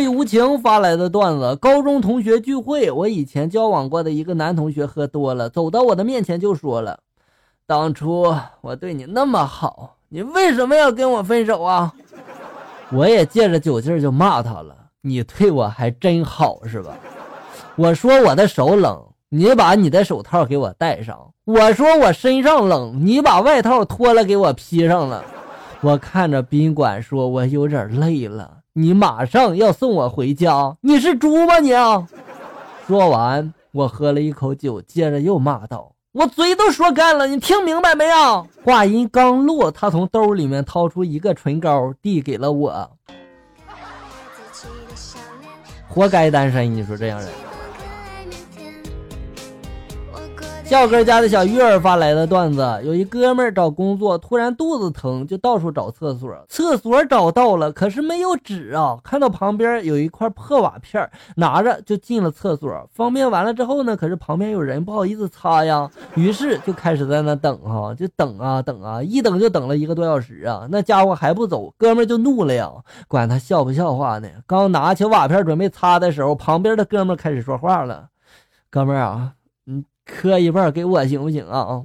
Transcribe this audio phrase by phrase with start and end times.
[0.00, 7.00] 最无情发来的段子：高中同学聚会，我以前交往过的一个男同学喝多了，走到我的面前就说了
[7.68, 11.92] ：“当初我对你那么好，你为什么要跟我分手啊？”
[12.90, 14.74] 我也借着酒劲就骂他了
[15.04, 16.96] ：“你对我还真好是吧？”
[17.76, 25.22] 我说我的手冷，你把你的手套给我戴上；我说我身上冷，你把外套脱了给我披上了。
[25.82, 31.70] 我看着宾馆说：“我有点累了。”你马上要送我回家，你是猪吗你？
[32.86, 42.90] 说完，我喝了一口酒，接着又骂道：“我嘴都说干了，你听明白没有？”话音刚落，他从兜里面掏出一个唇膏，递给了我。
[45.88, 47.28] 活该单身，你说这样人。
[50.70, 56.32] 笑哥家的小玉儿发来的段子：有一哥们儿找工作，突然肚子疼，就到处找厕所。
[56.48, 58.96] 厕所找到了，可是没有纸啊！
[59.02, 62.88] 看到旁边有一块破瓦片，拿着就进了厕所。
[62.92, 70.68] 方便完了之后呢，可是旁边有人，不好意思擦呀，于是就开始在那等哈，就等啊等啊，一等就等了一个多小时啊！
[70.70, 72.70] 那家伙还不走，哥们儿就怒了呀，
[73.08, 74.28] 管他笑不笑话呢。
[74.46, 78.06] 刚拿起瓦片准备擦的时候，旁边的哥们儿开始说话了
[78.70, 79.32] ：“哥们儿啊。”
[80.14, 81.82] 磕一半给我行不行啊？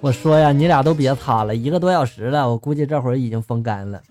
[0.00, 4.02] 我说呀，你俩都别擦了，一个多小时了，我估计这会儿已经风干了。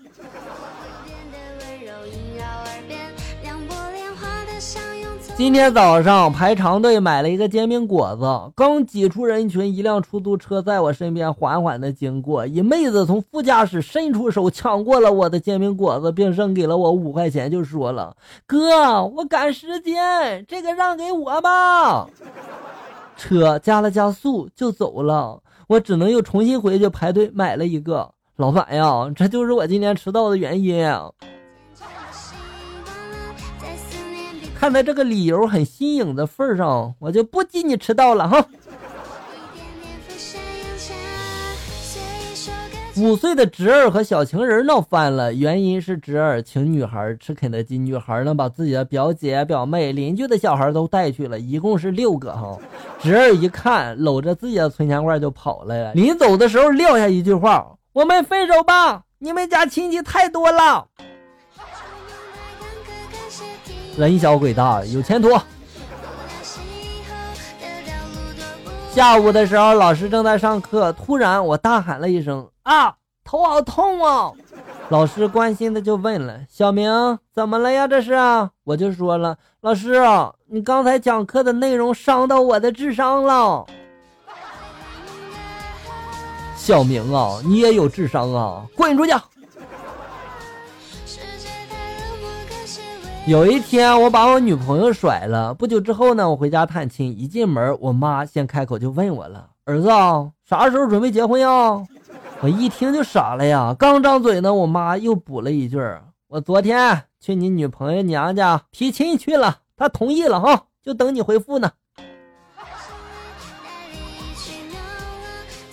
[5.34, 18.14] 今天早上排长队买了一个煎饼果子，刚挤出人群，一辆出租车在我身边缓缓的经过，一妹子从副驾驶伸出手抢过了我的煎饼果子，并扔给了我五块钱，就说了
[18.46, 22.06] ：“哥，我赶时间，这个让给我吧。”
[23.16, 28.08] 车加了加速就走了，我只能又重新回去排队买了一个。
[28.36, 30.86] 老板呀，这就是我今天迟到的原因。
[34.62, 38.46] 看在这个理由很新颖的份上，我就不记你迟到了哈。
[42.96, 52.56] 五岁的侄儿和小情人闹翻了，原因是侄儿请女孩吃肯德基，女孩呢把自己的表姐、表妹、邻居的小孩都带去了，一共是六个哈。
[53.00, 60.86] 侄儿一看，搂着自己的存钱罐就跑了，临走的时候撂下一句话：“我们分手吧，你们家亲戚太多了。”
[63.96, 65.28] 人小鬼大，有前途。
[68.90, 72.94] 下午的时候，老师正在上课，突然我大喊了一声：“啊，
[73.24, 74.32] 头好痛啊！”
[74.88, 77.86] 老师关心的就问了：“小明，怎么了呀？
[77.86, 78.14] 这是？”
[78.64, 80.02] 我就说了：“老师，
[80.46, 83.66] 你刚才讲课的内容伤到我的智商了。”
[86.56, 89.12] 小明啊，你也有智商啊，滚出去！
[93.24, 95.54] 有一天，我把我女朋友甩了。
[95.54, 99.88] 不久之后呢，我回家探亲，一进门，我妈先开口就问我了：“儿子，
[100.44, 101.48] 啥时候准备结婚呀？”
[102.42, 105.78] 我一听就傻了呀，刚张嘴呢，我妈又补了一句
[106.26, 111.70] ：“我昨天去你女朋友娘家提亲去了，她同意了哈，就等你回复呢。”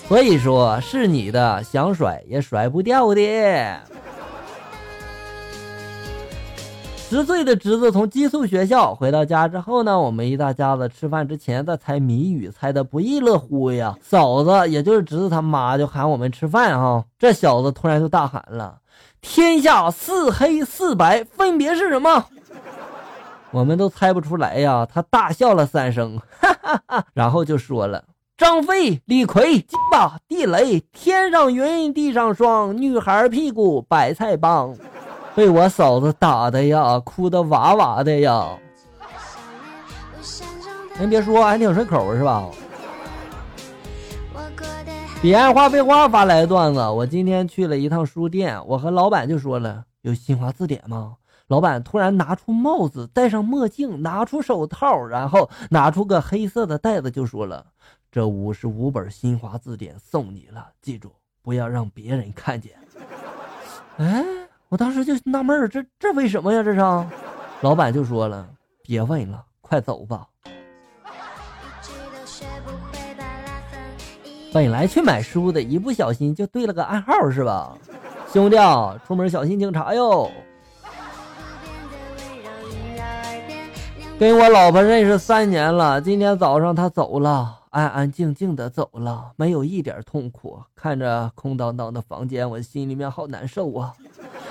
[0.07, 3.21] 所以说，是你的，想甩也甩不掉的。
[7.09, 13.97] 十岁的侄子从寄宿学校回到家之后呢，我们一大家子吃饭之前在猜谜语，猜的不亦乐乎呀。
[13.99, 17.03] 嫂子，也就是侄子他妈，就喊我们吃饭哈。
[17.17, 18.77] 这小子突然就大喊了
[19.21, 22.25] ：“天下四黑四白分别是什么？”
[23.49, 24.85] 我们都猜不出来呀。
[24.85, 28.03] 他大笑了三声，哈哈哈，然后就说了
[28.37, 34.75] ：“张飞、李逵、鸡巴、地雷，天上云，地上霜，女孩屁股白菜帮。”
[35.39, 38.57] 被我嫂子打的呀，哭的哇哇的呀！
[40.99, 42.45] 您别说，还挺顺口是吧？
[45.21, 51.15] 彼岸花废话发来的段子，我今天去了一趟书店，我和老板就说了：“有新华字典吗？”
[51.47, 57.65] 老板突然拿出帽子，戴上墨镜，拿出手套，然后拿出个黑色的袋子，就说了
[58.11, 62.73] ：“这五十五本新华字典送你了，记住不要让别人看见。
[63.95, 64.38] ”哎。
[64.69, 66.61] 我当时就纳闷儿，这这为什么呀？
[66.61, 66.79] 这是，
[67.61, 68.47] 老板就说了，
[68.83, 70.27] 别问了，快走吧。
[74.53, 77.75] 本来去买书的，一不小心就对了个暗号，是吧？
[78.31, 78.57] 兄弟，
[79.07, 80.29] 出门小心警察哟。
[84.19, 90.59] 跟我老婆认识三年了，今天早上她走了，安安静静的走了，没有一点痛苦。
[90.75, 93.93] 看着空荡荡的房间，我心里面好难受啊！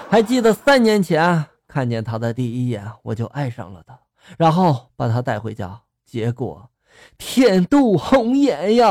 [0.09, 3.99] 还记得三年前看见他的第一眼，我就爱上了他，
[4.37, 6.71] 然后把他带回家，结果
[7.17, 8.89] 天妒红颜呀！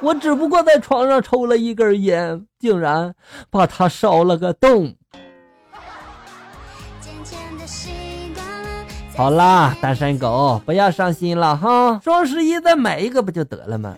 [0.00, 3.14] 我只不过在床上抽了一根烟，竟然
[3.50, 4.96] 把他烧了个洞。
[9.22, 12.00] 好啦，单身狗，不要伤心了哈！
[12.02, 13.94] 双十一再买一个不就得了吗？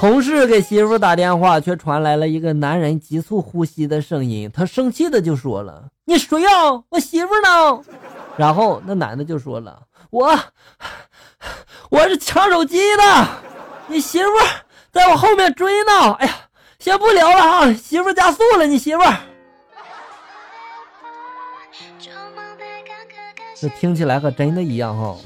[0.00, 4.50] 同事给媳妇打电话，却传来了一个男人急促呼吸的声音。
[4.50, 6.48] 他生气的就说了：“你谁呀？
[6.88, 7.82] 我媳妇呢？”
[8.38, 10.38] 然后那男的就说了：“我，
[11.90, 13.28] 我是抢手机的，
[13.88, 14.30] 你媳妇
[14.90, 16.34] 在我后面追呢。”哎呀，
[16.78, 19.02] 先不聊了啊，媳妇加速了，你媳妇。
[23.60, 25.16] 这听起来和真的一样哈。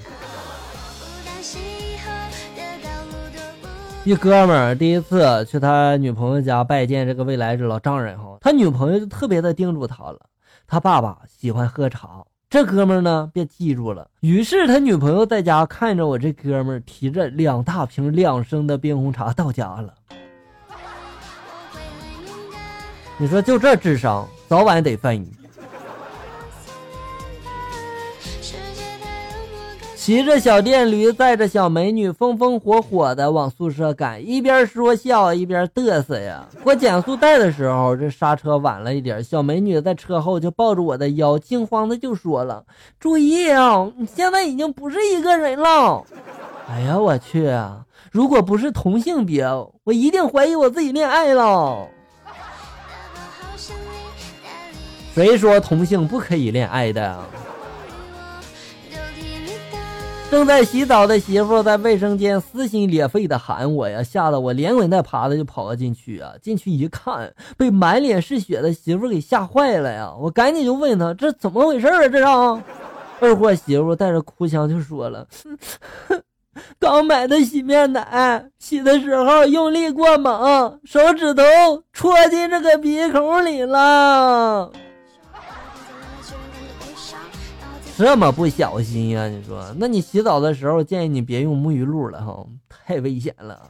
[4.05, 10.19] 一哥们儿第一次去他女朋友家拜见这个未来这老丈人哈，他女朋友就特别的叮嘱他了。
[10.67, 14.09] 他爸爸喜欢喝茶，这哥们儿呢便记住了。
[14.21, 19.95] 于是他女朋友在家看着我这哥们儿提着两大瓶两升的冰红茶到家了。
[23.19, 25.25] 你说就这智商，早晚得分。
[30.05, 36.45] 骑着小电驴，载着小美女，风风火火的往宿舍赶，一边说笑一边嘚瑟呀。
[36.65, 42.65] 过减速带的时候，这刹车晚了一点，小美女在车后就抱着我的腰，惊慌的就说了
[42.99, 46.03] ：“注意啊，你现在已经不是一个人了。”
[46.69, 47.49] 哎呀，我去！
[48.11, 49.47] 如果不是同性别，
[49.85, 51.87] 我一定怀疑我自己恋爱了。
[55.15, 57.17] 谁说同性不可以恋爱的？
[60.33, 66.33] 正在洗澡的媳妇在卫生间撕心裂肺的喊我呀，吓得我连滚带爬的就跑了进去啊！
[66.41, 70.11] 进去一看，被满脸是血的媳妇给吓坏了呀！
[70.19, 72.09] 我赶紧就问他这怎么回事啊？
[72.09, 72.25] 这是
[73.21, 75.27] 二货媳妇带着哭腔就说了
[76.81, 81.43] ：“刚买的洗面奶，洗的时候用力过猛，手指头
[81.93, 84.73] 戳进这个鼻孔里了。”
[87.97, 89.29] 这么不小心呀？
[89.29, 93.69] 你说，那你洗澡的时候建议你别用沐浴露了哈，太危险了。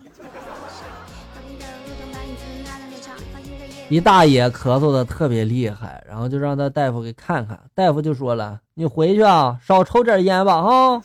[3.89, 11.03] 一大爷咳嗽的特别厉害，然后就让他大夫给看看，大夫就说了：“你回去啊，少抽点烟吧哈。”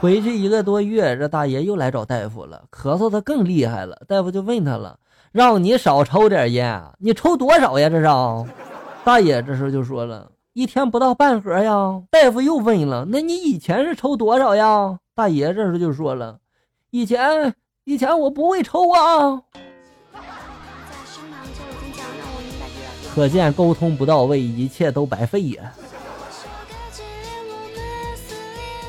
[0.00, 4.00] 回去一个多月，这大爷又来找大夫了，咳嗽的更厉害了。
[4.08, 4.98] 大夫就问他了
[5.30, 7.90] ：“让你少抽点烟，你抽多少呀？
[7.90, 8.06] 这是？”
[9.04, 10.30] 大爷这时候就说了。
[10.54, 12.02] 一天不到半盒呀！
[12.10, 16.40] 大夫又问了：“那你以前是抽多少呀？”大爷这时就说了
[16.92, 17.54] ：“以前，
[17.84, 19.40] 以前我不会抽啊。”
[23.14, 25.72] 可见沟通不到位，一切都白费呀。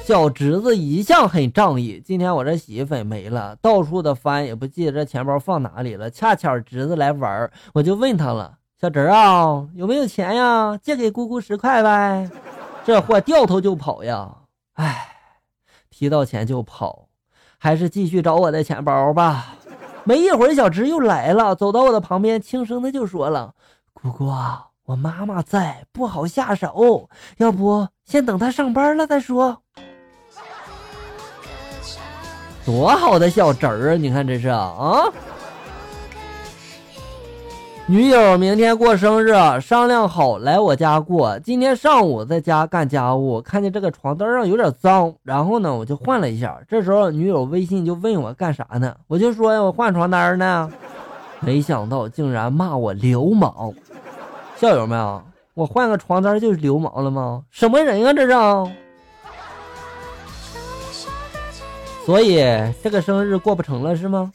[0.04, 6.10] 小侄子一向很仗义，今天我这洗衣粉没了，到处的翻也不记得这钱包放哪里了。
[6.10, 8.57] 恰巧侄子来玩，我就问他了。
[8.83, 10.77] 小侄啊，有没有钱呀？
[10.83, 12.30] 借给姑姑十块呗。
[12.83, 14.30] 这货掉头就跑呀！
[14.74, 15.07] 哎，
[15.89, 17.07] 提到钱就跑，
[17.57, 19.56] 还是继续找我的钱包吧。
[20.03, 23.53] 没一会儿，小侄又来了，走到我的旁边，轻声的就说了
[23.94, 24.30] ：“姑姑，
[24.84, 29.60] 我妈妈在，不好下手，要不先等她上班了再说。”
[32.65, 33.96] 多好的小侄儿啊！
[33.96, 35.05] 你看这是啊。
[37.85, 41.37] 女友明天过生日，商量好来我家过。
[41.39, 46.57] 今天上午在家干家务，看见这个床单上有点脏，然后呢，我就换了一下。
[46.69, 48.95] 这时候女友微信就问我干啥呢？
[49.07, 50.71] 我就说呀，我换床单呢。
[51.41, 53.73] 没想到竟然骂我流氓。
[54.55, 55.21] 校友们啊，
[55.53, 57.43] 我换个床单就是流氓了吗？
[57.51, 58.31] 什么人啊这是？
[62.05, 62.37] 所以
[62.81, 64.31] 这个生日过不成了是吗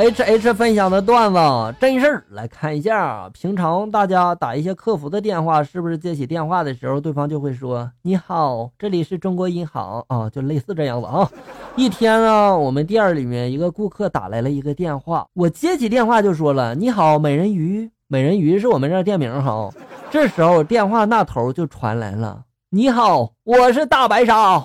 [0.00, 1.38] ？H H 分享的段子
[1.78, 3.28] 真事儿，来看一下。
[3.34, 11.30] 平常大家打一些客服的电话，是不是接起电话的时候，对方就会说：“你好，这里是中国银行啊，就类似这样子啊。”
[11.76, 19.68] 一天呢，我们店里面一个顾客打来了一个电话，我接起电话就说了：“你好，美人鱼，美人鱼是我们这店名哈。”
[20.10, 24.64] 这时候电话那头就传来了：“你好，我是大白鲨。”